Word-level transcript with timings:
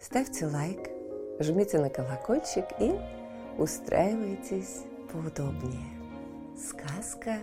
Ставьте 0.00 0.46
лайк, 0.46 0.90
жмите 1.40 1.78
на 1.80 1.90
колокольчик 1.90 2.64
и 2.78 2.94
устраивайтесь 3.58 4.84
поудобнее. 5.12 5.90
Сказка 6.56 7.38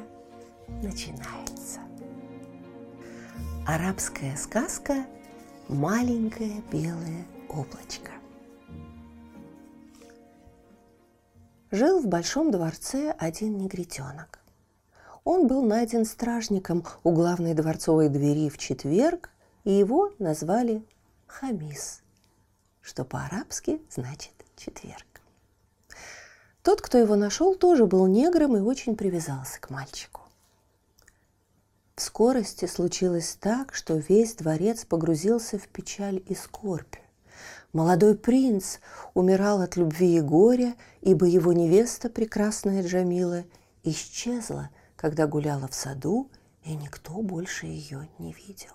начинается. 0.81 1.81
Арабская 3.67 4.35
сказка 4.37 5.05
«Маленькое 5.67 6.61
белое 6.71 7.25
облачко». 7.49 8.11
Жил 11.71 11.99
в 11.99 12.07
большом 12.07 12.51
дворце 12.51 13.11
один 13.17 13.57
негритенок. 13.57 14.39
Он 15.25 15.47
был 15.47 15.63
найден 15.63 16.05
стражником 16.05 16.85
у 17.03 17.11
главной 17.11 17.53
дворцовой 17.53 18.07
двери 18.07 18.47
в 18.47 18.57
четверг, 18.57 19.29
и 19.65 19.71
его 19.71 20.13
назвали 20.19 20.85
Хамис, 21.25 22.03
что 22.85 23.03
по-арабски 23.03 23.81
значит 23.89 24.33
четверг. 24.55 25.05
Тот, 26.61 26.81
кто 26.81 26.97
его 26.97 27.15
нашел, 27.15 27.55
тоже 27.55 27.85
был 27.85 28.05
негром 28.05 28.55
и 28.55 28.59
очень 28.59 28.95
привязался 28.95 29.59
к 29.59 29.71
мальчику. 29.71 30.21
В 31.95 32.01
скорости 32.01 32.65
случилось 32.65 33.37
так, 33.39 33.73
что 33.73 33.95
весь 33.95 34.35
дворец 34.35 34.85
погрузился 34.85 35.57
в 35.57 35.67
печаль 35.67 36.21
и 36.27 36.35
скорбь. 36.35 36.95
Молодой 37.73 38.15
принц 38.15 38.77
умирал 39.13 39.61
от 39.61 39.75
любви 39.75 40.17
и 40.17 40.21
горя, 40.21 40.75
ибо 41.01 41.25
его 41.25 41.53
невеста, 41.53 42.09
прекрасная 42.09 42.83
Джамила, 42.83 43.45
исчезла, 43.83 44.69
когда 44.95 45.27
гуляла 45.27 45.67
в 45.67 45.73
саду, 45.73 46.29
и 46.63 46.75
никто 46.75 47.13
больше 47.21 47.65
ее 47.65 48.07
не 48.19 48.33
видел. 48.33 48.73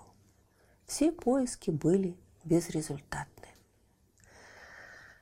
Все 0.85 1.11
поиски 1.11 1.71
были 1.71 2.17
безрезультатны. 2.43 3.50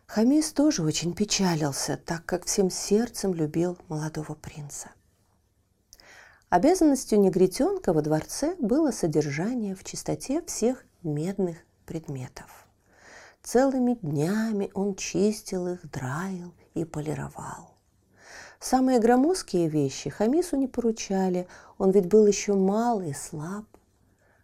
Хамис 0.10 0.54
тоже 0.54 0.82
очень 0.82 1.14
печалился, 1.14 1.96
так 1.96 2.26
как 2.26 2.46
всем 2.46 2.72
сердцем 2.72 3.32
любил 3.36 3.78
молодого 3.90 4.34
принца. 4.34 4.90
Обязанностью 6.50 7.20
негритенка 7.20 7.94
во 7.94 8.02
дворце 8.02 8.56
было 8.58 8.90
содержание 8.90 9.76
в 9.76 9.84
чистоте 9.84 10.42
всех 10.48 10.84
медных 11.04 11.58
предметов. 11.86 12.68
Целыми 13.44 14.00
днями 14.02 14.72
он 14.74 14.96
чистил 14.96 15.68
их, 15.68 15.88
драил 15.92 16.56
и 16.74 16.86
полировал. 16.86 17.76
Самые 18.60 18.98
громоздкие 18.98 19.70
вещи 19.70 20.10
Хамису 20.10 20.56
не 20.56 20.68
поручали, 20.68 21.48
он 21.78 21.92
ведь 21.92 22.08
был 22.08 22.26
еще 22.26 22.56
мал 22.56 23.00
и 23.00 23.14
слаб. 23.14 23.66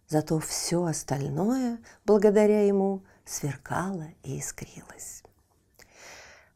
Зато 0.06 0.38
все 0.38 0.84
остальное, 0.84 1.80
благодаря 2.04 2.64
ему, 2.64 3.02
сверкало 3.24 4.06
и 4.22 4.38
искрилось. 4.38 5.24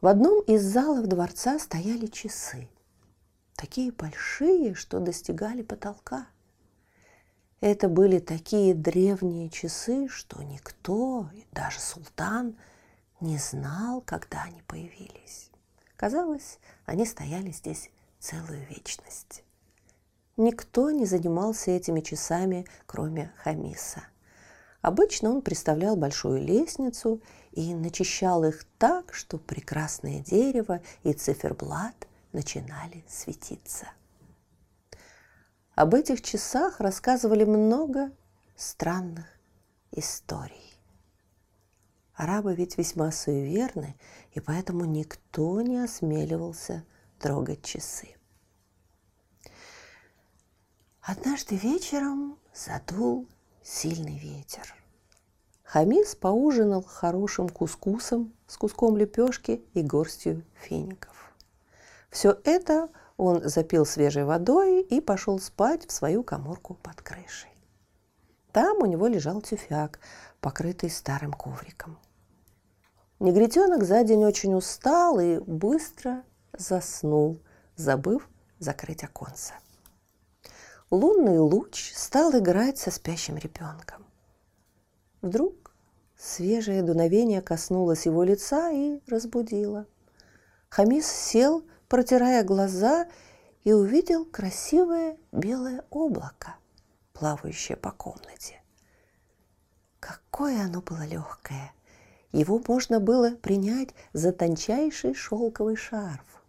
В 0.00 0.06
одном 0.06 0.42
из 0.42 0.62
залов 0.62 1.06
дворца 1.06 1.58
стояли 1.58 2.06
часы– 2.06 2.68
такие 3.60 3.92
большие, 3.92 4.74
что 4.74 5.00
достигали 5.00 5.60
потолка. 5.60 6.26
Это 7.60 7.90
были 7.90 8.18
такие 8.18 8.74
древние 8.74 9.50
часы, 9.50 10.08
что 10.08 10.42
никто, 10.42 11.28
даже 11.52 11.78
султан, 11.78 12.56
не 13.20 13.36
знал, 13.36 14.00
когда 14.00 14.44
они 14.44 14.62
появились. 14.62 15.50
Казалось, 15.96 16.58
они 16.86 17.04
стояли 17.04 17.50
здесь 17.50 17.90
целую 18.18 18.66
вечность. 18.70 19.44
Никто 20.38 20.90
не 20.90 21.04
занимался 21.04 21.72
этими 21.72 22.00
часами, 22.00 22.66
кроме 22.86 23.30
Хамиса. 23.36 24.04
Обычно 24.82 25.30
он 25.30 25.42
представлял 25.42 25.94
большую 25.94 26.42
лестницу 26.42 27.20
и 27.52 27.74
начищал 27.74 28.44
их 28.44 28.64
так, 28.78 29.12
что 29.12 29.38
прекрасное 29.38 30.20
дерево 30.20 30.80
и 31.02 31.12
циферблат 31.12 32.08
начинали 32.32 33.04
светиться. 33.08 33.88
Об 35.74 35.94
этих 35.94 36.22
часах 36.22 36.80
рассказывали 36.80 37.44
много 37.44 38.10
странных 38.56 39.26
историй. 39.92 40.78
Арабы 42.14 42.54
ведь 42.54 42.76
весьма 42.76 43.12
суеверны, 43.12 43.96
и 44.32 44.40
поэтому 44.40 44.84
никто 44.84 45.60
не 45.62 45.78
осмеливался 45.78 46.84
трогать 47.18 47.62
часы. 47.64 48.14
Однажды 51.00 51.56
вечером 51.56 52.38
задул 52.54 53.26
сильный 53.70 54.18
ветер. 54.18 54.74
Хамис 55.62 56.16
поужинал 56.16 56.82
хорошим 56.82 57.48
кускусом 57.48 58.32
с 58.48 58.56
куском 58.56 58.96
лепешки 58.96 59.64
и 59.74 59.82
горстью 59.82 60.42
фиников. 60.54 61.32
Все 62.10 62.36
это 62.44 62.88
он 63.16 63.48
запил 63.48 63.86
свежей 63.86 64.24
водой 64.24 64.82
и 64.82 65.00
пошел 65.00 65.38
спать 65.38 65.86
в 65.86 65.92
свою 65.92 66.24
коморку 66.24 66.74
под 66.82 67.00
крышей. 67.00 67.50
Там 68.50 68.78
у 68.78 68.86
него 68.86 69.06
лежал 69.06 69.40
тюфяк, 69.40 70.00
покрытый 70.40 70.90
старым 70.90 71.32
ковриком. 71.32 71.96
Негритенок 73.20 73.84
за 73.84 74.02
день 74.02 74.24
очень 74.24 74.54
устал 74.54 75.20
и 75.20 75.38
быстро 75.38 76.24
заснул, 76.58 77.38
забыв 77.76 78.28
закрыть 78.58 79.04
оконце. 79.04 79.54
Лунный 80.90 81.38
луч 81.38 81.92
стал 81.94 82.36
играть 82.36 82.78
со 82.78 82.90
спящим 82.90 83.36
ребенком. 83.36 84.04
Вдруг 85.22 85.72
свежее 86.16 86.82
дуновение 86.82 87.40
коснулось 87.42 88.06
его 88.06 88.24
лица 88.24 88.70
и 88.70 89.00
разбудило. 89.06 89.86
Хамис 90.68 91.06
сел 91.06 91.64
протирая 91.88 92.44
глаза, 92.44 93.08
и 93.64 93.72
увидел 93.72 94.24
красивое 94.24 95.18
белое 95.32 95.84
облако, 95.90 96.56
плавающее 97.12 97.76
по 97.76 97.90
комнате. 97.90 98.62
Какое 99.98 100.64
оно 100.64 100.80
было 100.80 101.04
легкое! 101.04 101.72
Его 102.32 102.62
можно 102.66 103.00
было 103.00 103.32
принять 103.32 103.90
за 104.12 104.32
тончайший 104.32 105.14
шелковый 105.14 105.76
шарф. 105.76 106.39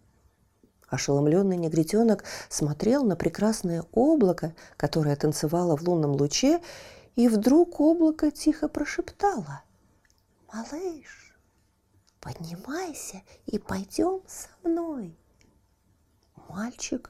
Ошеломленный 0.92 1.56
негритенок 1.56 2.26
смотрел 2.50 3.06
на 3.06 3.16
прекрасное 3.16 3.86
облако, 3.94 4.54
которое 4.76 5.16
танцевало 5.16 5.78
в 5.78 5.88
лунном 5.88 6.12
луче, 6.12 6.62
и 7.16 7.30
вдруг 7.30 7.80
облако 7.80 8.30
тихо 8.30 8.68
прошептало. 8.68 9.64
«Малыш, 10.54 11.34
поднимайся 12.20 13.22
и 13.46 13.58
пойдем 13.58 14.20
со 14.28 14.50
мной». 14.68 15.18
Мальчик 16.50 17.10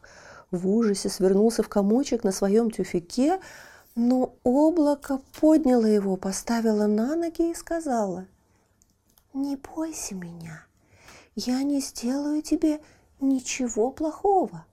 в 0.52 0.68
ужасе 0.70 1.10
свернулся 1.10 1.64
в 1.64 1.70
комочек 1.70 2.24
на 2.24 2.32
своем 2.32 2.70
тюфике, 2.70 3.42
но 3.96 4.36
облако 4.44 5.20
подняло 5.40 5.88
его, 5.88 6.18
поставило 6.18 6.86
на 6.86 7.16
ноги 7.16 7.50
и 7.50 7.56
сказала, 7.56 8.28
«Не 9.34 9.56
бойся 9.56 10.14
меня, 10.14 10.66
я 11.34 11.64
не 11.64 11.80
сделаю 11.80 12.44
тебе 12.44 12.80
ничего 13.22 13.92
плохого». 13.92 14.66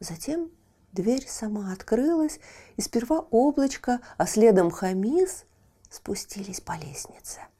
Затем 0.00 0.50
дверь 0.92 1.26
сама 1.28 1.72
открылась, 1.72 2.40
и 2.76 2.82
сперва 2.82 3.20
облачко, 3.30 4.00
а 4.16 4.26
следом 4.26 4.70
хамис 4.70 5.44
спустились 5.90 6.60
по 6.60 6.76
лестнице– 6.76 7.40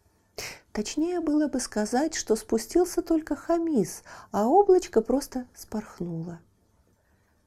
Точнее 0.78 1.20
было 1.20 1.48
бы 1.48 1.58
сказать, 1.58 2.14
что 2.14 2.36
спустился 2.36 3.02
только 3.02 3.34
Хамис, 3.34 4.04
а 4.30 4.46
облачко 4.46 5.00
просто 5.00 5.46
спорхнуло. 5.52 6.38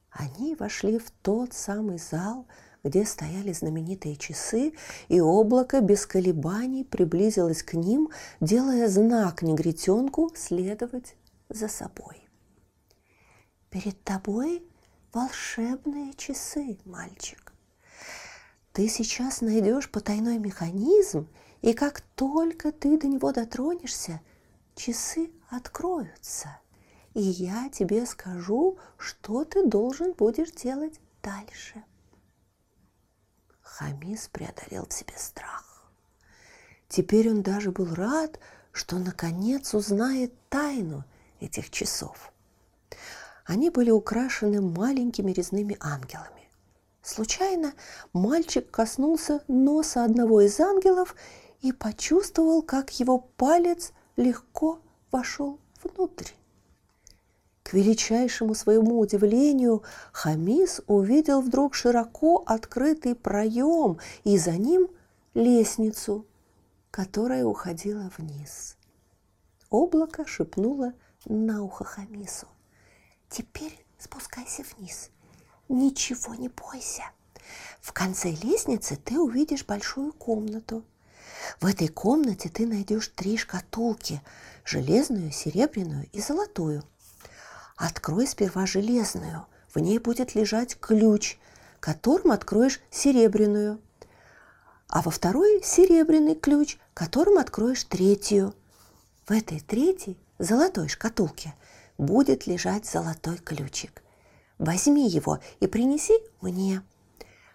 Они 0.09 0.55
вошли 0.55 0.99
в 0.99 1.11
тот 1.21 1.53
самый 1.53 1.97
зал, 1.97 2.45
где 2.83 3.05
стояли 3.05 3.53
знаменитые 3.53 4.17
часы, 4.17 4.73
и 5.07 5.21
облако 5.21 5.79
без 5.79 6.05
колебаний 6.05 6.83
приблизилось 6.83 7.63
к 7.63 7.73
ним, 7.73 8.09
делая 8.41 8.89
знак 8.89 9.43
негритенку 9.43 10.33
следовать 10.35 11.15
за 11.53 11.67
собой. 11.67 12.27
«Перед 13.69 14.03
тобой 14.03 14.63
волшебные 15.13 16.13
часы, 16.13 16.77
мальчик. 16.85 17.53
Ты 18.73 18.87
сейчас 18.87 19.41
найдешь 19.41 19.89
потайной 19.89 20.37
механизм 20.37 21.27
И 21.61 21.73
как 21.73 22.01
только 22.15 22.71
ты 22.71 22.97
до 22.97 23.07
него 23.07 23.31
дотронешься, 23.31 24.19
часы 24.73 25.29
откроются. 25.49 26.59
И 27.13 27.21
я 27.21 27.69
тебе 27.69 28.05
скажу, 28.07 28.79
что 28.97 29.45
ты 29.45 29.67
должен 29.67 30.13
будешь 30.13 30.51
делать 30.51 30.99
дальше. 31.21 31.83
Хамис 33.61 34.27
преодолел 34.27 34.87
в 34.87 34.93
себе 34.93 35.13
страх. 35.17 35.91
Теперь 36.87 37.29
он 37.29 37.43
даже 37.43 37.71
был 37.71 37.93
рад, 37.93 38.39
что 38.71 38.97
наконец 38.97 39.75
узнает 39.75 40.33
тайну 40.49 41.03
этих 41.41 41.69
часов. 41.69 42.31
Они 43.45 43.69
были 43.69 43.91
украшены 43.91 44.61
маленькими 44.61 45.31
резными 45.31 45.75
ангелами. 45.79 46.49
Случайно 47.01 47.73
мальчик 48.13 48.69
коснулся 48.69 49.43
носа 49.47 50.05
одного 50.05 50.41
из 50.41 50.59
ангелов 50.59 51.15
и 51.61 51.71
почувствовал, 51.71 52.61
как 52.61 52.91
его 52.99 53.19
палец 53.19 53.91
легко 54.15 54.79
вошел 55.11 55.59
внутрь. 55.83 56.27
К 57.63 57.73
величайшему 57.73 58.53
своему 58.53 58.99
удивлению 58.99 59.83
Хамис 60.11 60.81
увидел 60.87 61.41
вдруг 61.41 61.73
широко 61.73 62.43
открытый 62.45 63.15
проем 63.15 63.97
и 64.23 64.37
за 64.37 64.57
ним 64.57 64.89
лестницу, 65.33 66.25
которая 66.91 67.45
уходила 67.45 68.11
вниз. 68.17 68.75
Облако 69.69 70.27
шепнуло 70.27 70.93
на 71.25 71.63
ухо 71.63 71.83
Хамису. 71.83 72.47
«Теперь 73.29 73.85
спускайся 73.97 74.63
вниз. 74.75 75.09
Ничего 75.69 76.35
не 76.35 76.49
бойся. 76.49 77.03
В 77.81 77.93
конце 77.93 78.31
лестницы 78.31 78.95
ты 78.95 79.19
увидишь 79.19 79.65
большую 79.65 80.13
комнату. 80.13 80.83
В 81.59 81.65
этой 81.65 81.87
комнате 81.87 82.49
ты 82.49 82.67
найдешь 82.67 83.07
три 83.09 83.37
шкатулки– 83.37 84.21
железную, 84.65 85.31
серебряную 85.31 86.07
и 86.11 86.21
золотую. 86.21 86.83
Открой 87.77 88.27
сперва 88.27 88.65
железную, 88.65 89.45
в 89.73 89.79
ней 89.79 89.97
будет 89.97 90.35
лежать 90.35 90.79
ключ, 90.79 91.37
которым 91.79 92.31
откроешь 92.31 92.79
серебряную– 92.91 93.79
а 94.91 95.01
во 95.01 95.09
второй 95.09 95.61
серебряный 95.63 96.35
ключ, 96.35 96.77
которым 96.93 97.37
откроешь 97.37 97.85
третью. 97.85 98.53
В 99.25 99.31
этой 99.31 99.61
третьей, 99.61 100.17
золотой 100.41 100.89
шкатулке, 100.89 101.53
будет 101.97 102.47
лежать 102.47 102.85
золотой 102.85 103.37
ключик. 103.37 104.01
Возьми 104.57 105.07
его 105.07 105.39
и 105.59 105.67
принеси 105.67 106.13
мне. 106.41 106.83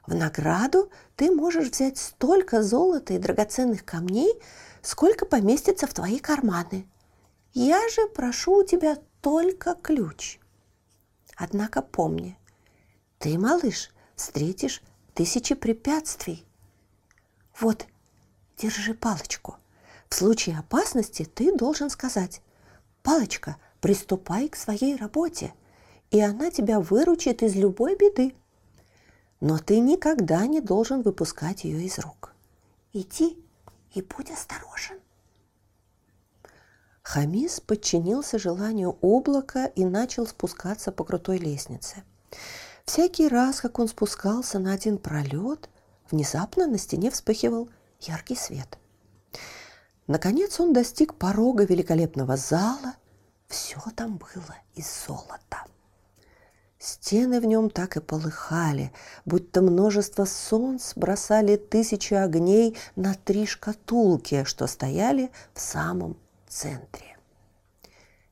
В 0.07 0.15
награду 0.15 0.91
ты 1.17 1.31
можешь 1.31 1.69
взять 1.71 1.99
столько 1.99 2.63
золота 2.63 3.15
и 3.15 3.19
драгоценных 3.19 3.85
камней, 3.85 4.33
сколько 4.83 5.27
поместится 5.27 5.87
в 5.87 5.95
твои 5.95 6.19
карманы. 6.19 6.87
Я 7.53 7.89
же 7.89 8.07
прошу 8.09 8.59
у 8.59 8.65
тебя 8.65 8.99
только 9.21 9.75
ключ. 9.75 10.39
Однако 11.37 11.83
помни, 11.83 12.39
ты, 13.19 13.39
малыш, 13.39 13.91
встретишь 14.15 14.83
тысячи 15.15 15.55
препятствий, 15.55 16.47
вот, 17.61 17.87
держи 18.59 18.95
палочку. 18.95 19.57
В 20.09 20.15
случае 20.15 20.59
опасности 20.59 21.25
ты 21.25 21.57
должен 21.57 21.91
сказать, 21.91 22.43
«Палочка, 23.07 23.57
приступай 23.81 24.49
к 24.49 24.57
своей 24.57 24.97
работе, 24.97 25.55
и 26.11 26.21
она 26.21 26.51
тебя 26.51 26.81
выручит 26.81 27.41
из 27.45 27.55
любой 27.55 27.95
беды». 27.95 28.35
Но 29.41 29.59
ты 29.59 29.79
никогда 29.79 30.45
не 30.47 30.61
должен 30.61 31.03
выпускать 31.03 31.63
ее 31.63 31.85
из 31.85 32.01
рук. 32.01 32.35
Иди 32.93 33.39
и 33.95 34.03
будь 34.03 34.33
осторожен. 34.33 34.99
Хамис 37.03 37.61
подчинился 37.61 38.41
желанию 38.41 38.99
облака 39.01 39.67
и 39.67 39.85
начал 39.85 40.27
спускаться 40.27 40.91
по 40.91 41.05
крутой 41.05 41.39
лестнице. 41.39 42.03
Всякий 42.85 43.29
раз, 43.29 43.61
как 43.61 43.79
он 43.79 43.87
спускался 43.87 44.59
на 44.59 44.73
один 44.73 44.99
пролет, 44.99 45.69
внезапно 46.11 46.67
на 46.67 46.77
стене 46.77 47.13
вспыхивал 47.13 47.69
яркий 48.01 48.35
свет. 48.35 48.79
Наконец 50.07 50.61
он 50.61 50.73
достиг 50.73 51.15
порога 51.15 51.65
великолепного 51.65 52.37
зала. 52.37 52.95
Все 53.49 53.81
там 53.95 54.19
было 54.19 54.57
из 54.75 54.87
золота. 55.07 55.65
Стены 56.79 57.41
в 57.41 57.45
нем 57.45 57.71
так 57.71 57.97
и 57.97 58.01
полыхали, 58.01 58.93
будто 59.25 59.63
множество 59.63 60.25
солнц 60.25 60.95
бросали 60.95 61.57
тысячи 61.57 62.15
огней 62.15 62.77
на 62.95 63.15
три 63.15 63.47
шкатулки, 63.47 64.45
что 64.45 64.67
стояли 64.67 65.31
в 65.55 65.61
самом 65.61 66.17
центре. 66.47 67.17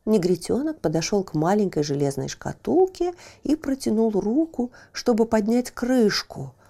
Негритенок 0.05 0.81
подошел 0.81 1.25
к 1.25 1.35
маленькой 1.35 1.82
железной 1.82 2.29
шкатулке 2.29 3.15
и 3.43 3.56
протянул 3.56 4.11
руку, 4.12 4.70
чтобы 4.93 5.27
поднять 5.27 5.70
крышку– 5.73 6.55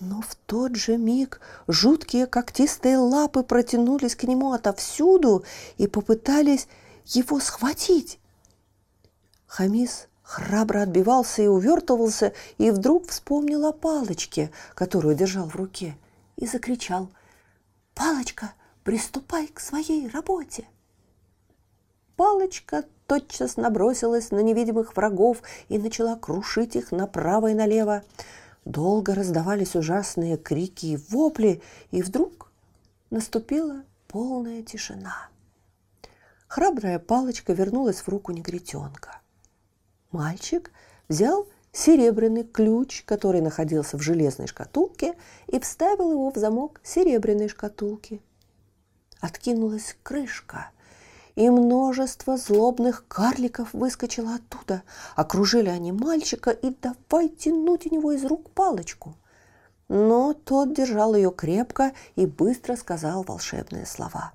но 0.00 0.20
в 0.20 0.34
тот 0.46 0.76
же 0.76 0.96
миг 0.96 1.40
жуткие 1.66 2.26
когтистые 2.26 2.98
лапы 2.98 3.42
протянулись 3.42 4.14
к 4.14 4.24
нему 4.24 4.52
отовсюду 4.52 5.44
и 5.78 5.86
попытались 5.86 6.68
его 7.06 7.40
схватить. 7.40 8.18
Хамис 9.46 10.08
храбро 10.22 10.82
отбивался 10.82 11.42
и 11.42 11.46
увертывался, 11.46 12.32
и 12.58 12.70
вдруг 12.70 13.08
вспомнил 13.08 13.64
о 13.66 13.72
палочке, 13.72 14.50
которую 14.74 15.14
держал 15.14 15.46
в 15.46 15.56
руке, 15.56 15.96
и 16.36 16.46
закричал 16.46 17.08
«Палочка, 17.94 18.52
приступай 18.84 19.46
к 19.46 19.60
своей 19.60 20.08
работе!» 20.08 20.66
Палочка 22.16 22.84
тотчас 23.06 23.56
набросилась 23.56 24.30
на 24.30 24.40
невидимых 24.40 24.96
врагов 24.96 25.42
и 25.68 25.78
начала 25.78 26.16
крушить 26.16 26.74
их 26.74 26.90
направо 26.90 27.50
и 27.50 27.54
налево. 27.54 28.02
Долго 28.66 29.14
раздавались 29.14 29.76
ужасные 29.76 30.36
крики 30.36 30.86
и 30.86 30.96
вопли, 30.96 31.62
и 31.92 32.02
вдруг 32.02 32.50
наступила 33.10 33.84
полная 34.08 34.64
тишина. 34.64 35.28
Храбрая 36.48 36.98
палочка 36.98 37.52
вернулась 37.52 38.00
в 38.00 38.08
руку 38.08 38.32
негритенка. 38.32 39.20
Мальчик 40.10 40.72
взял 41.08 41.46
серебряный 41.70 42.42
ключ, 42.42 43.04
который 43.04 43.40
находился 43.40 43.96
в 43.96 44.02
железной 44.02 44.48
шкатулке, 44.48 45.14
и 45.46 45.60
вставил 45.60 46.10
его 46.10 46.32
в 46.32 46.36
замок 46.36 46.80
серебряной 46.82 47.48
шкатулки. 47.48 48.20
Откинулась 49.20 49.96
крышка, 50.02 50.70
и 51.36 51.50
множество 51.50 52.36
злобных 52.38 53.06
карликов 53.06 53.72
выскочило 53.74 54.36
оттуда. 54.36 54.82
Окружили 55.14 55.68
они 55.68 55.92
мальчика 55.92 56.50
и 56.50 56.74
давай 56.82 57.28
тянуть 57.28 57.86
у 57.86 57.94
него 57.94 58.12
из 58.12 58.24
рук 58.24 58.50
палочку. 58.50 59.14
Но 59.88 60.32
тот 60.32 60.74
держал 60.74 61.14
ее 61.14 61.30
крепко 61.30 61.92
и 62.16 62.26
быстро 62.26 62.74
сказал 62.74 63.22
волшебные 63.22 63.86
слова. 63.86 64.32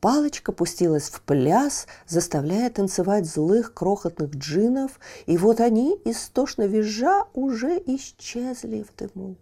Палочка 0.00 0.52
пустилась 0.52 1.08
в 1.08 1.22
пляс, 1.22 1.86
заставляя 2.06 2.68
танцевать 2.70 3.24
злых 3.24 3.72
крохотных 3.72 4.34
джинов, 4.34 4.98
и 5.26 5.38
вот 5.38 5.60
они, 5.60 5.96
истошно 6.04 6.62
визжа, 6.62 7.24
уже 7.34 7.80
исчезли 7.86 8.82
в 8.82 8.94
дыму. 8.96 9.36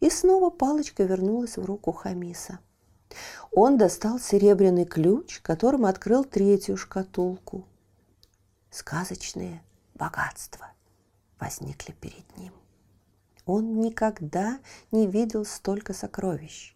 И 0.00 0.08
снова 0.08 0.50
палочка 0.50 1.02
вернулась 1.02 1.56
в 1.56 1.64
руку 1.64 1.90
Хамиса. 1.90 2.60
Он 3.52 3.78
достал 3.78 4.18
серебряный 4.18 4.84
ключ, 4.84 5.40
которым 5.40 5.86
открыл 5.86 6.24
третью 6.24 6.76
шкатулку. 6.76 7.66
Сказочные 8.70 9.62
богатства 9.94 10.72
возникли 11.40 11.92
перед 11.92 12.36
ним. 12.36 12.52
Он 13.46 13.80
никогда 13.80 14.58
не 14.90 15.06
видел 15.06 15.44
столько 15.44 15.94
сокровищ. 15.94 16.74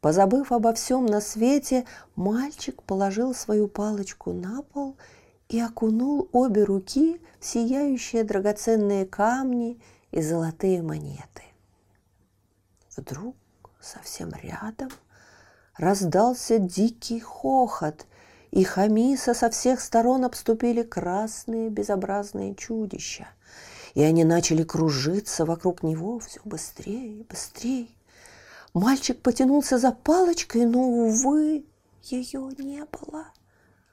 Позабыв 0.00 0.52
обо 0.52 0.74
всем 0.74 1.06
на 1.06 1.20
свете, 1.20 1.86
мальчик 2.14 2.82
положил 2.82 3.34
свою 3.34 3.66
палочку 3.66 4.32
на 4.32 4.62
пол 4.62 4.96
и 5.48 5.60
окунул 5.60 6.28
обе 6.32 6.64
руки 6.64 7.20
в 7.40 7.46
сияющие 7.46 8.24
драгоценные 8.24 9.06
камни 9.06 9.80
и 10.10 10.20
золотые 10.20 10.82
монеты. 10.82 11.44
Вдруг 12.96 13.36
совсем 13.80 14.30
рядом– 14.42 14.90
раздался 15.78 16.58
дикий 16.58 17.20
хохот, 17.20 18.06
и 18.50 18.64
Хамиса 18.64 19.34
со 19.34 19.50
всех 19.50 19.80
сторон 19.80 20.24
обступили 20.24 20.82
красные 20.82 21.68
безобразные 21.68 22.54
чудища. 22.54 23.28
И 23.94 24.02
они 24.02 24.24
начали 24.24 24.62
кружиться 24.62 25.44
вокруг 25.44 25.82
него 25.82 26.18
все 26.18 26.40
быстрее 26.44 27.20
и 27.20 27.22
быстрее. 27.22 27.88
Мальчик 28.74 29.20
потянулся 29.22 29.78
за 29.78 29.90
палочкой, 29.92 30.66
но, 30.66 30.80
увы, 30.80 31.64
ее 32.02 32.50
не 32.58 32.84
было. 32.84 33.26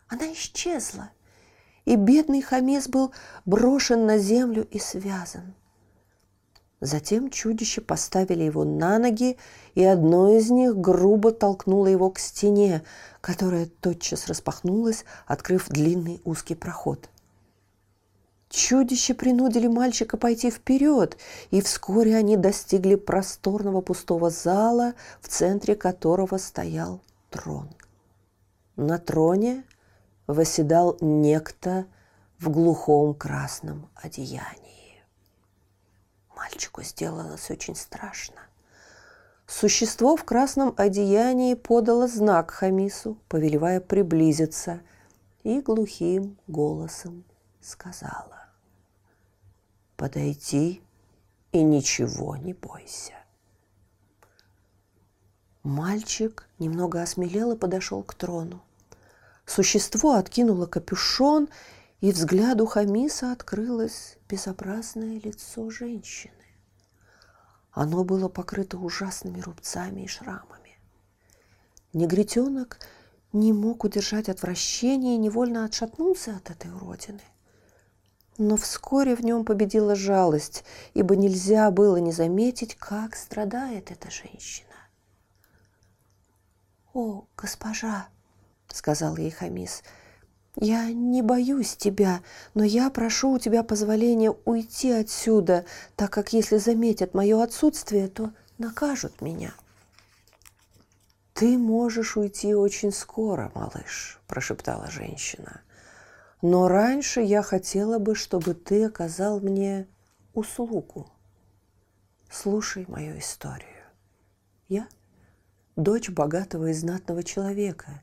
Она 0.08 0.32
исчезла, 0.34 1.10
и 1.86 1.96
бедный 1.96 2.42
Хамис 2.42 2.88
был 2.88 3.14
брошен 3.46 4.06
на 4.06 4.18
землю 4.18 4.68
и 4.70 4.80
связан. 4.80 5.56
Затем 6.84 7.30
чудище 7.30 7.80
поставили 7.80 8.44
его 8.44 8.66
на 8.66 9.00
ноги, 9.00 9.38
и 9.74 9.86
одно 9.86 10.36
из 10.36 10.52
них 10.52 10.76
грубо 10.76 11.32
толкнуло 11.32 11.88
его 11.88 12.10
к 12.10 12.20
стене, 12.20 12.84
которая 13.22 13.68
тотчас 13.68 14.28
распахнулась, 14.28 15.06
открыв 15.26 15.70
длинный 15.70 16.20
узкий 16.26 16.56
проход. 16.56 17.08
Чудище 18.50 19.14
принудили 19.14 19.68
мальчика 19.68 20.18
пойти 20.18 20.52
вперед, 20.52 21.18
и 21.52 21.62
вскоре 21.62 22.18
они 22.18 22.36
достигли 22.36 22.96
просторного 22.96 23.80
пустого 23.80 24.30
зала, 24.30 24.94
в 25.22 25.30
центре 25.30 25.76
которого 25.76 26.36
стоял 26.36 27.00
трон. 27.30 27.70
На 28.76 28.98
троне 28.98 29.64
восседал 30.28 30.98
некто 31.00 31.86
в 32.40 32.50
глухом 32.50 33.14
красном 33.14 33.88
одеянии. 33.96 34.63
Мальчику 36.36 36.84
сделалось 36.84 37.50
очень 37.52 37.76
страшно. 37.76 38.42
Существо 39.46 40.16
в 40.16 40.24
красном 40.24 40.74
одеянии 40.78 41.54
подало 41.54 42.08
знак 42.08 42.52
Хамису, 42.52 43.18
повелевая 43.28 43.80
приблизиться, 43.80 44.82
и 45.44 45.60
глухим 45.62 46.38
голосом 46.48 47.26
сказала 47.62 48.44
подойти 50.04 50.82
и 51.54 51.64
ничего 51.64 52.36
не 52.36 52.54
бойся. 52.54 53.14
Мальчик 55.64 56.46
немного 56.60 57.02
осмелел 57.02 57.54
и 57.54 57.58
подошел 57.58 58.04
к 58.04 58.14
трону. 58.14 58.62
Существо 59.46 60.16
откинуло 60.16 60.66
капюшон, 60.66 61.48
и 62.02 62.12
взгляду 62.12 62.66
Хамиса 62.66 63.32
открылось 63.32 64.18
безобразное 64.34 65.20
лицо 65.20 65.70
женщины. 65.70 66.34
Оно 67.72 68.04
было 68.04 68.30
покрыто 68.30 68.80
ужасными 68.80 69.40
рубцами 69.40 70.02
и 70.02 70.08
шрамами. 70.08 70.80
Негритенок 71.94 72.80
не 73.32 73.54
мог 73.54 73.84
удержать 73.84 74.30
отвращение 74.30 75.16
и 75.16 75.20
невольно 75.20 75.66
отшатнулся 75.66 76.36
от 76.36 76.50
этой 76.50 76.74
уродины. 76.74 77.22
Но 78.40 78.58
вскоре 78.58 79.16
в 79.16 79.24
нем 79.24 79.46
победила 79.46 79.94
жалость, 79.96 80.64
ибо 80.96 81.16
нельзя 81.16 81.70
было 81.70 81.98
не 81.98 82.12
заметить, 82.12 82.74
как 82.74 83.16
страдает 83.16 83.92
эта 83.92 84.10
женщина. 84.10 84.74
«О, 86.96 87.26
госпожа!»— 87.38 88.08
сказал 88.68 89.16
ей 89.16 89.30
Хамис. 89.30 89.84
«Я 90.56 90.92
не 90.92 91.22
боюсь 91.22 91.76
тебя, 91.76 92.22
но 92.54 92.64
я 92.64 92.90
прошу 92.90 93.32
у 93.32 93.40
тебя 93.40 93.64
позволения 93.64 94.32
уйти 94.46 94.92
отсюда, 94.92 95.66
так 95.96 96.12
как 96.12 96.34
если 96.34 96.58
заметят 96.58 97.14
мое 97.14 97.42
отсутствие, 97.42 98.08
то 98.08 98.32
накажут 98.58 99.22
меня». 99.22 99.54
«Ты 101.34 101.58
можешь 101.58 102.16
уйти 102.16 102.54
очень 102.54 102.92
скоро, 102.92 103.52
малыш»,– 103.56 104.22
прошептала 104.28 104.92
женщина– 104.92 105.62
но 106.44 106.68
раньше 106.68 107.22
я 107.22 107.42
хотела 107.42 108.00
бы, 108.00 108.16
чтобы 108.16 108.54
ты 108.54 108.84
оказал 108.84 109.40
мне 109.40 109.88
услугу. 110.34 111.10
Слушай 112.30 112.84
мою 112.90 113.18
историю. 113.18 113.86
Я 114.68 114.90
дочь 115.78 116.10
богатого 116.10 116.66
и 116.66 116.74
знатного 116.74 117.24
человека 117.24 118.02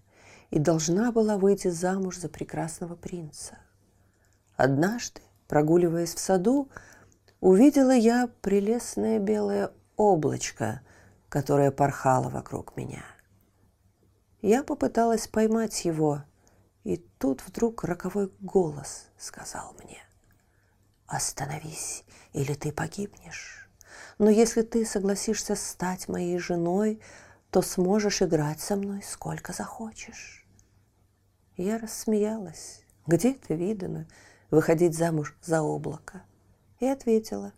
и 0.50 0.58
должна 0.58 1.12
была 1.12 1.36
выйти 1.36 1.68
замуж 1.68 2.18
за 2.18 2.28
прекрасного 2.28 2.96
принца. 2.96 3.58
Однажды, 4.56 5.20
прогуливаясь 5.48 6.14
в 6.14 6.18
саду, 6.18 6.68
увидела 7.40 7.92
я 7.92 8.28
прелестное 8.42 9.18
белое 9.18 9.72
облачко, 9.96 10.82
которое 11.28 11.70
порхало 11.70 12.28
вокруг 12.28 12.76
меня. 12.76 13.04
Я 14.42 14.64
попыталась 14.64 15.28
поймать 15.28 15.84
его, 15.84 16.24
и 16.84 16.96
тут 16.96 17.42
вдруг 17.46 17.84
роковой 17.84 18.32
голос 18.40 19.06
сказал 19.18 19.74
мне, 19.84 20.02
«Остановись, 21.06 22.04
или 22.32 22.54
ты 22.54 22.72
погибнешь. 22.72 23.68
Но 24.18 24.30
если 24.30 24.62
ты 24.62 24.84
согласишься 24.84 25.54
стать 25.56 26.08
моей 26.08 26.38
женой, 26.38 27.00
то 27.50 27.62
сможешь 27.62 28.22
играть 28.22 28.60
со 28.60 28.76
мной 28.76 29.02
сколько 29.02 29.52
захочешь». 29.52 30.39
Я 31.56 31.78
рассмеялась. 31.78 32.82
Где 33.06 33.32
это 33.32 33.54
видано 33.54 34.06
выходить 34.50 34.96
замуж 34.96 35.36
за 35.42 35.62
облако? 35.62 36.22
И 36.78 36.86
ответила, 36.86 37.52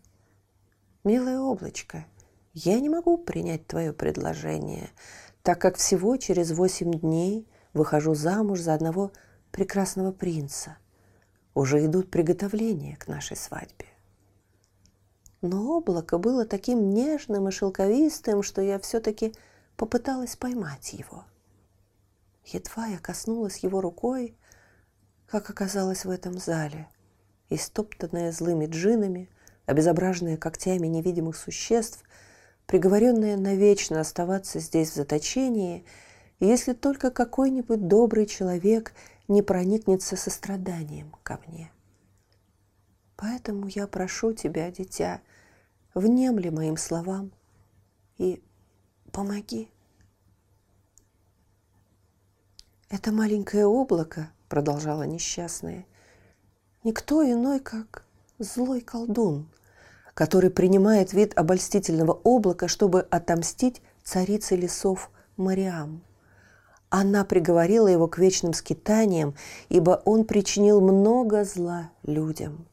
«Милое 1.05 1.39
облачко, 1.39 2.07
я 2.55 2.81
не 2.81 2.89
могу 2.89 3.17
принять 3.17 3.67
твое 3.67 3.93
предложение, 3.93 4.91
так 5.43 5.61
как 5.61 5.77
всего 5.77 6.17
через 6.17 6.53
восемь 6.53 6.93
дней 6.93 7.49
выхожу 7.73 8.15
замуж 8.15 8.61
за 8.61 8.75
одного 8.75 9.13
прекрасного 9.51 10.13
принца. 10.13 10.77
Уже 11.55 11.85
идут 11.85 12.11
приготовления 12.11 12.97
к 12.97 13.09
нашей 13.09 13.37
свадьбе. 13.37 13.87
Но 15.43 15.77
облако 15.77 16.19
было 16.19 16.45
таким 16.45 16.91
нежным 16.91 17.49
и 17.49 17.51
шелковистым, 17.51 18.43
что 18.43 18.63
я 18.63 18.79
все-таки 18.79 19.35
попыталась 19.77 20.37
поймать 20.37 20.93
его. 20.93 21.25
Едва 22.45 22.87
я 22.87 22.99
коснулась 22.99 23.59
его 23.59 23.81
рукой, 23.81 24.37
как 25.27 25.51
оказалось 25.51 26.05
в 26.05 26.11
этом 26.11 26.39
зале, 26.39 26.89
истоптанная 27.49 28.33
злыми 28.33 28.67
джинами, 28.67 29.31
обезображенная 29.67 30.37
когтями 30.37 30.87
невидимых 30.87 31.37
существ, 31.37 32.03
приговоренная 32.67 33.37
навечно 33.37 34.01
оставаться 34.01 34.61
здесь 34.61 34.91
в 34.91 34.95
заточении– 34.95 35.85
если 36.43 36.73
только 36.73 37.13
какой-нибудь 37.13 37.87
добрый 37.87 38.27
человек 38.27 38.93
не 39.29 39.43
проникнется 39.43 40.17
состраданием 40.17 41.15
ко 41.23 41.39
мне. 41.47 41.71
Поэтому 43.17 43.69
я 43.69 43.87
прошу 43.87 44.33
тебя, 44.33 44.69
дитя, 44.73 45.21
внемли 45.95 46.49
моим 46.49 46.77
словам 46.77 47.31
и 48.19 48.43
помоги. 49.13 49.71
Это 52.93 53.11
маленькое 53.11 53.67
облако, 53.67 54.31
продолжала 54.51 55.05
несчастная, 55.05 55.87
никто 56.85 57.25
иной, 57.25 57.59
как 57.59 58.05
злой 58.39 58.83
колдун, 58.83 59.49
который 60.13 60.51
принимает 60.51 61.15
вид 61.15 61.33
обольстительного 61.35 62.13
облака, 62.23 62.69
чтобы 62.69 63.01
отомстить 63.01 63.81
царице 64.05 64.57
лесов 64.57 65.11
Мариам. 65.39 66.03
Она 66.91 67.25
приговорила 67.25 67.89
его 67.89 68.09
к 68.09 68.19
вечным 68.19 68.53
скитаниям, 68.53 69.37
ибо 69.71 70.03
он 70.05 70.27
причинил 70.27 70.83
много 70.83 71.45
зла 71.45 71.91
людям. 72.03 72.69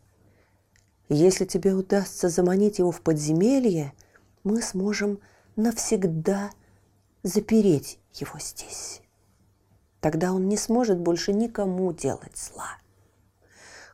Если 1.08 1.46
тебе 1.46 1.74
удастся 1.74 2.28
заманить 2.28 2.80
его 2.80 2.92
в 2.92 3.00
подземелье, 3.00 3.94
мы 4.44 4.62
сможем 4.62 5.20
навсегда 5.56 6.50
запереть 7.24 8.00
его 8.16 8.38
здесь. 8.38 9.02
Тогда 10.02 10.32
он 10.32 10.48
не 10.48 10.58
сможет 10.58 11.00
больше 11.00 11.34
никому 11.34 11.92
делать 11.94 12.38
зла. 12.38 12.78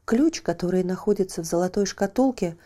Ключ, 0.06 0.42
который 0.42 0.84
находится 0.84 1.42
в 1.42 1.46
золотой 1.46 1.86
шкатулке, 1.86 2.58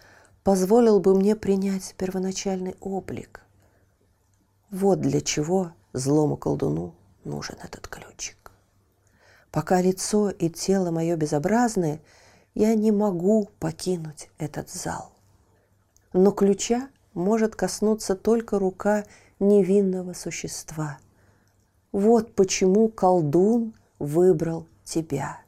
позволил 0.44 1.00
бы 1.00 1.16
мне 1.16 1.36
принять 1.36 1.96
первоначальный 1.98 2.76
облик. 2.82 3.42
Вот 4.72 5.00
для 5.00 5.22
чего 5.22 5.72
злому 5.94 6.36
колдуну 6.36 6.94
нужен 7.24 7.56
этот 7.64 7.88
ключик. 7.88 8.52
Пока 9.52 9.82
лицо 9.82 10.30
и 10.30 10.50
тело 10.50 10.92
мое 10.92 11.16
безобразны, 11.16 12.02
я 12.54 12.76
не 12.76 12.92
могу 12.92 13.50
покинуть 13.60 14.30
этот 14.38 14.70
зал. 14.70 15.12
Но 16.14 16.32
ключа 16.32 16.90
может 17.14 17.56
коснуться 17.56 18.16
только 18.16 18.60
рука 18.60 19.06
невинного 19.40 20.14
существа. 20.14 21.00
Вот 21.92 22.36
почему 22.36 22.90
колдун 22.90 23.74
выбрал 23.98 24.68
тебя. 24.84 25.42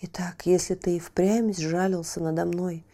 Итак, 0.00 0.46
если 0.46 0.74
ты 0.74 0.96
и 0.96 1.00
впрямь 1.00 1.52
сжалился 1.52 2.20
надо 2.20 2.44
мной, 2.44 2.84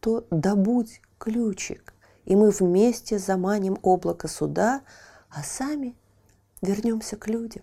то 0.00 0.26
добудь 0.30 1.00
ключик, 1.18 1.94
и 2.24 2.34
мы 2.36 2.50
вместе 2.50 3.18
заманим 3.18 3.78
облако 3.82 4.28
суда, 4.28 4.82
а 5.28 5.42
сами 5.42 5.94
Вернемся 6.60 7.16
к 7.16 7.26
людям. 7.26 7.62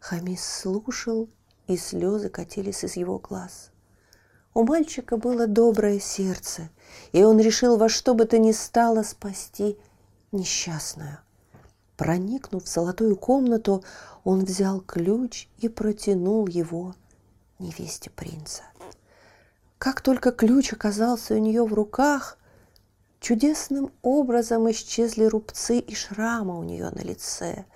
Хамис 0.00 0.44
слушал, 0.44 1.28
и 1.68 1.76
слезы 1.76 2.28
катились 2.28 2.82
из 2.82 2.96
его 2.96 3.18
глаз. 3.20 3.70
У 4.52 4.64
мальчика 4.64 5.16
было 5.16 5.46
доброе 5.46 6.00
сердце, 6.00 6.68
и 7.12 7.22
он 7.22 7.38
решил 7.38 7.76
во 7.76 7.88
что 7.88 8.14
бы 8.14 8.24
то 8.24 8.38
ни 8.38 8.50
стало 8.50 9.04
спасти 9.04 9.78
несчастную. 10.32 11.18
Проникнув 12.00 12.64
в 12.64 12.66
золотую 12.66 13.14
комнату, 13.14 13.84
он 14.24 14.46
взял 14.46 14.80
ключ 14.80 15.48
и 15.58 15.68
протянул 15.68 16.46
его 16.46 16.94
невесте 17.58 18.08
принца. 18.08 18.62
Как 19.76 20.00
только 20.00 20.32
ключ 20.32 20.72
оказался 20.72 21.34
у 21.34 21.36
нее 21.36 21.62
в 21.62 21.74
руках, 21.74 22.38
чудесным 23.20 23.92
образом 24.00 24.70
исчезли 24.70 25.24
рубцы 25.24 25.78
и 25.78 25.94
шрамы 25.94 26.58
у 26.58 26.62
нее 26.62 26.88
на 26.88 27.00
лице, 27.00 27.66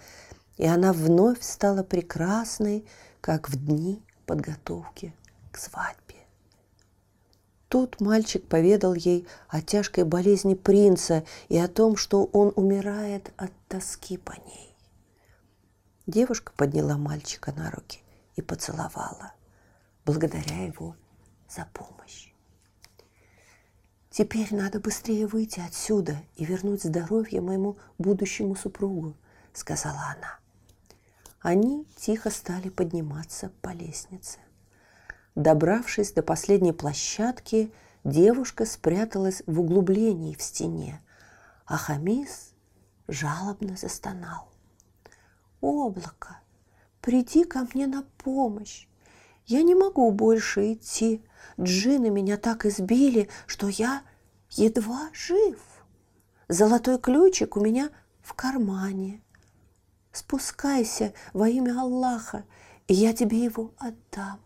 и 0.56 0.64
она 0.64 0.94
вновь 0.94 1.42
стала 1.42 1.82
прекрасной, 1.82 2.86
как 3.20 3.50
в 3.50 3.62
дни 3.62 4.02
подготовки 4.24 5.14
к 5.52 5.58
свадьбе. 5.58 6.03
Тут 7.74 8.00
мальчик 8.00 8.46
поведал 8.46 8.94
ей 8.94 9.26
о 9.48 9.60
тяжкой 9.60 10.04
болезни 10.04 10.54
принца 10.54 11.24
и 11.48 11.58
о 11.58 11.66
том, 11.66 11.96
что 11.96 12.22
он 12.26 12.52
умирает 12.54 13.32
от 13.36 13.50
тоски 13.66 14.16
по 14.16 14.30
ней. 14.30 14.76
Девушка 16.06 16.52
подняла 16.56 16.96
мальчика 16.96 17.50
на 17.50 17.72
руки 17.72 18.00
и 18.36 18.42
поцеловала, 18.42 19.32
благодаря 20.04 20.66
его 20.66 20.94
за 21.48 21.66
помощь. 21.72 22.32
Теперь 24.08 24.54
надо 24.54 24.78
быстрее 24.78 25.26
выйти 25.26 25.58
отсюда 25.58 26.22
и 26.36 26.44
вернуть 26.44 26.84
здоровье 26.84 27.40
моему 27.40 27.76
будущему 27.98 28.54
супругу, 28.54 29.16
сказала 29.52 30.14
она. 30.16 30.38
Они 31.40 31.88
тихо 31.96 32.30
стали 32.30 32.68
подниматься 32.68 33.50
по 33.62 33.70
лестнице. 33.70 34.38
Добравшись 35.34 36.12
до 36.12 36.22
последней 36.22 36.72
площадки, 36.72 37.72
девушка 38.04 38.64
спряталась 38.66 39.42
в 39.46 39.60
углублении 39.60 40.34
в 40.34 40.42
стене, 40.42 41.00
а 41.66 41.76
Хамис 41.76 42.52
жалобно 43.08 43.76
застонал. 43.76 44.48
«Облако, 45.60 46.38
приди 47.00 47.44
ко 47.44 47.66
мне 47.74 47.86
на 47.86 48.04
помощь! 48.18 48.86
Я 49.46 49.62
не 49.62 49.74
могу 49.74 50.10
больше 50.10 50.72
идти. 50.72 51.22
Джины 51.60 52.10
меня 52.10 52.36
так 52.38 52.64
избили, 52.64 53.28
что 53.46 53.68
я 53.68 54.02
едва 54.50 55.10
жив. 55.12 55.60
Золотой 56.48 56.98
ключик 56.98 57.56
у 57.56 57.60
меня 57.60 57.90
в 58.22 58.32
кармане. 58.34 59.20
Спускайся 60.12 61.12
во 61.32 61.48
имя 61.48 61.80
Аллаха, 61.80 62.44
и 62.86 62.94
я 62.94 63.12
тебе 63.12 63.44
его 63.44 63.72
отдам. 63.78 64.43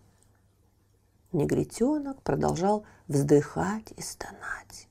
Негритенок 1.33 2.23
продолжал 2.23 2.85
вздыхать 3.07 3.93
и 3.97 4.01
стонать. 4.01 4.89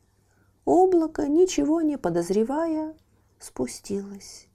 Облако, 0.65 1.27
ничего 1.27 1.82
не 1.82 1.98
подозревая, 1.98 2.96
спустилось. 3.39 4.48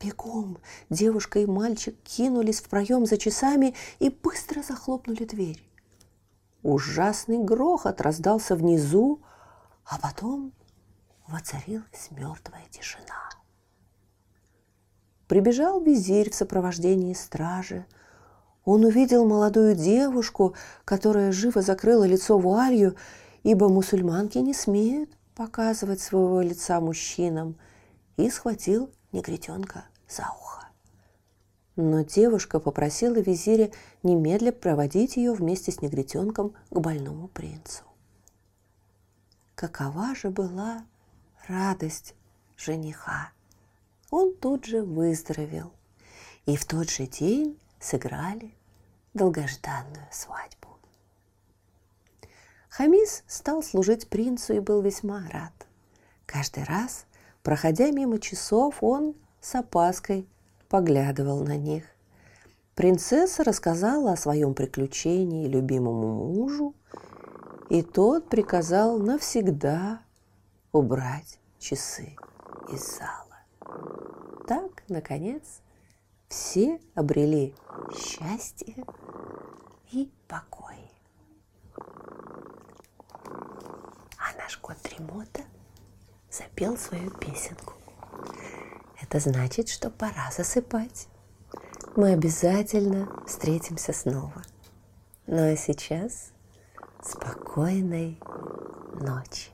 Бегом 0.00 0.58
девушка 0.88 1.40
и 1.40 1.46
мальчик 1.46 1.96
кинулись 2.02 2.60
в 2.60 2.68
проем 2.68 3.04
за 3.04 3.18
часами 3.18 3.74
и 3.98 4.08
быстро 4.08 4.62
захлопнули 4.62 5.24
дверь. 5.24 5.62
Ужасный 6.62 7.38
грохот 7.38 8.00
раздался 8.00 8.54
внизу, 8.54 9.20
а 9.84 9.98
потом 9.98 10.52
воцарилась 11.26 12.10
мертвая 12.10 12.64
тишина. 12.70 13.28
Прибежал 15.26 15.80
визирь 15.80 16.30
в 16.30 16.34
сопровождении 16.34 17.12
стражи– 17.12 17.84
он 18.68 18.84
увидел 18.84 19.24
молодую 19.24 19.74
девушку, 19.74 20.54
которая 20.84 21.32
живо 21.32 21.62
закрыла 21.62 22.04
лицо 22.04 22.38
вуалью, 22.38 22.96
ибо 23.42 23.70
мусульманки 23.70 24.36
не 24.36 24.52
смеют 24.52 25.08
показывать 25.34 26.02
своего 26.02 26.42
лица 26.42 26.78
мужчинам, 26.78 27.56
и 28.18 28.28
схватил 28.28 28.90
негритенка 29.10 29.86
за 30.06 30.24
ухо. 30.24 30.68
Но 31.76 32.02
девушка 32.02 32.60
попросила 32.60 33.14
визиря 33.14 33.70
немедля 34.02 34.52
проводить 34.52 35.16
ее 35.16 35.32
вместе 35.32 35.72
с 35.72 35.80
негритенком 35.80 36.52
к 36.68 36.78
больному 36.78 37.28
принцу. 37.28 37.84
Какова 39.54 40.14
же 40.14 40.28
была 40.28 40.84
радость 41.46 42.14
жениха! 42.58 43.30
Он 44.10 44.34
тут 44.34 44.66
же 44.66 44.82
выздоровел, 44.82 45.72
и 46.44 46.54
в 46.54 46.66
тот 46.66 46.90
же 46.90 47.06
день 47.06 47.58
сыграли 47.80 48.57
долгожданную 49.14 50.06
свадьбу. 50.10 50.68
Хамис 52.68 53.24
стал 53.26 53.62
служить 53.62 54.08
принцу 54.08 54.54
и 54.54 54.60
был 54.60 54.82
весьма 54.82 55.28
рад. 55.32 55.52
Каждый 56.26 56.64
раз, 56.64 57.06
проходя 57.42 57.90
мимо 57.90 58.20
часов, 58.20 58.82
он 58.82 59.14
с 59.40 59.54
опаской 59.54 60.28
поглядывал 60.68 61.44
на 61.44 61.56
них. 61.56 61.84
Принцесса 62.74 63.42
рассказала 63.42 64.12
о 64.12 64.16
своем 64.16 64.54
приключении 64.54 65.48
любимому 65.48 66.32
мужу, 66.32 66.74
и 67.68 67.82
тот 67.82 68.28
приказал 68.28 68.98
навсегда 68.98 70.00
убрать 70.72 71.40
часы 71.58 72.14
из 72.72 72.98
зала. 72.98 73.24
Так, 74.46 74.84
наконец, 74.88 75.60
все 76.28 76.80
обрели 76.94 77.54
счастье 77.96 78.84
и 79.90 80.10
покой. 80.26 80.76
А 84.18 84.36
наш 84.36 84.58
кот 84.58 84.76
Тремота 84.82 85.42
запел 86.30 86.76
свою 86.76 87.10
песенку. 87.10 87.74
Это 89.00 89.20
значит, 89.20 89.68
что 89.68 89.90
пора 89.90 90.30
засыпать. 90.30 91.08
Мы 91.96 92.12
обязательно 92.12 93.08
встретимся 93.26 93.92
снова. 93.92 94.42
Ну 95.26 95.52
а 95.52 95.56
сейчас 95.56 96.32
спокойной 97.02 98.20
ночи. 99.00 99.50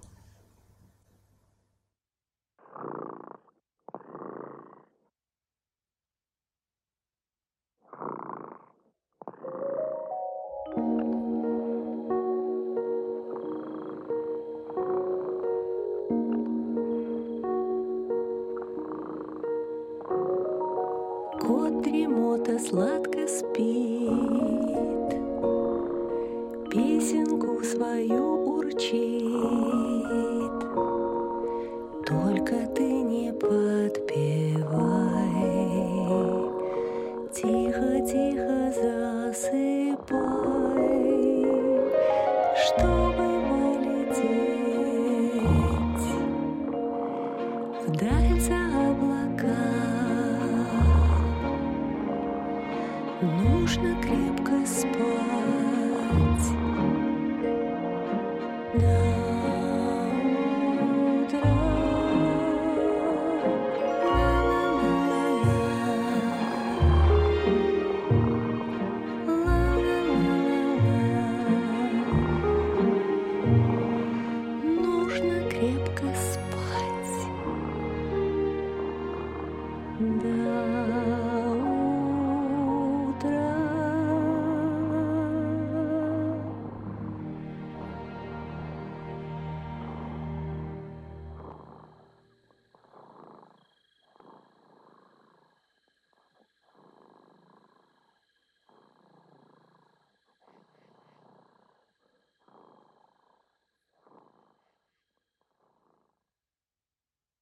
Дремота 22.55 22.59
сладко 22.59 23.27
спит, 23.27 24.11
Песенку 26.71 27.63
свою 27.65 28.57
урчит. 28.57 29.21
Только 32.07 32.55
ты 32.75 32.83
не 32.83 33.33
подпевай, 33.33 33.95
Тихо-тихо 37.33 38.44